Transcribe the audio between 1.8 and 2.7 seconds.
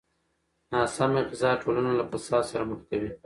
له فساد سره